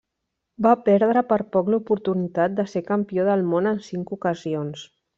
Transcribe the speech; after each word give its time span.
Va 0.65 0.71
perdre 0.87 1.23
per 1.33 1.37
poc 1.57 1.69
l'oportunitat 1.75 2.57
de 2.61 2.67
ser 2.75 2.85
Campió 2.91 3.29
del 3.31 3.49
món 3.55 3.73
en 3.75 3.81
cinc 3.93 4.19
ocasions. 4.21 4.93